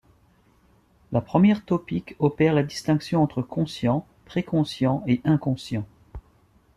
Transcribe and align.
La 1.11 1.21
première 1.21 1.63
topique 1.63 2.15
opère 2.17 2.55
la 2.55 2.63
distinction 2.63 3.21
entre 3.21 3.43
conscient, 3.43 4.03
préconscient 4.25 5.03
et 5.05 5.21
inconscient. 5.25 5.85